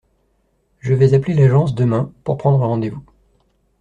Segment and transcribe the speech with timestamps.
[0.79, 3.03] Je vais appeler l'agence demain pour prendre rendez-vous.